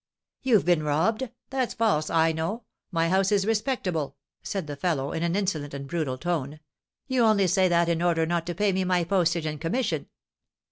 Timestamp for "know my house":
2.31-3.31